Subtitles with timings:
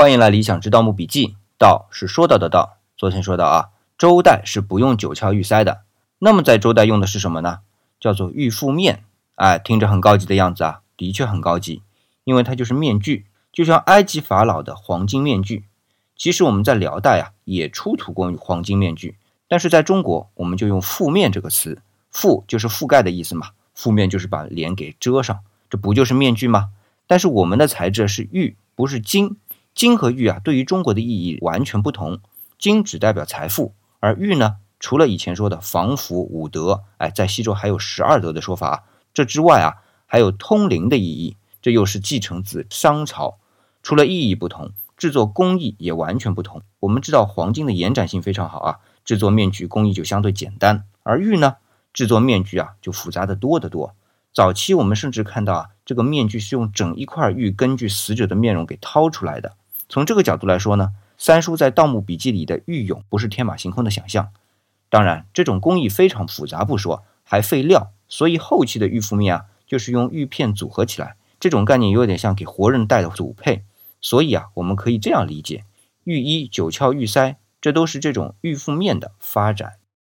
[0.00, 1.34] 欢迎来理想之盗墓笔记。
[1.58, 2.78] 盗是说到的盗。
[2.96, 5.80] 昨天说到啊，周代是不用九窍玉塞的。
[6.20, 7.62] 那么在周代用的是什么呢？
[7.98, 9.02] 叫做玉覆面。
[9.34, 11.82] 哎，听着很高级的样子啊，的确很高级，
[12.22, 15.64] 因为它就是面具，就像埃及法老的黄金面具。
[16.16, 19.16] 其实我们在辽代啊也出土过黄金面具，
[19.48, 26.68] 但是在中国我们就用覆面这个词，覆就是覆盖的意思嘛，覆面就是把脸给遮上，这不就是面具吗？
[27.08, 29.36] 但是我们的材质是玉，不是金。
[29.78, 32.18] 金和玉啊，对于中国的意义完全不同。
[32.58, 38.86] 金只代表财富，而玉呢，除了以前说的防腐五德，哎，在西周还有十二德的说法。
[39.14, 41.36] 这之外啊，还有通灵的意义。
[41.62, 43.38] 这又是继承自商朝。
[43.80, 46.62] 除了意义不同，制作工艺也完全不同。
[46.80, 50.86] 我们知道黄金的延展性非常好啊，制作面具工艺就相对简单。
[51.04, 51.54] 而玉呢，
[51.92, 53.94] 制作面具啊就复杂的多得多。
[54.34, 59.54] 早期我们甚至看到啊，这个面具是用整一块玉根据死者的面容给掏出来的。
[59.88, 64.28] 从这个角度来说呢，三叔在《盗墓笔记》里的玉俑不是天马行空的想象。
[64.90, 71.16] 当然，这种工艺非常复杂不说，还费料，所以后期的玉覆面啊，就是用玉片组合起来。
[71.40, 73.64] 这种概念有点像给活人戴的组配。
[74.00, 75.64] 所以啊，我们可以这样理解：
[76.04, 79.74] 玉衣、九窍、玉塞，这都是这种玉覆面的发展。